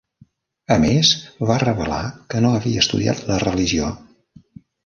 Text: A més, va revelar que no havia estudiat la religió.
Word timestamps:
A 0.75 0.77
més, 0.85 1.11
va 1.51 1.59
revelar 1.65 2.01
que 2.35 2.43
no 2.47 2.57
havia 2.61 2.85
estudiat 2.87 3.25
la 3.29 3.41
religió. 3.47 3.93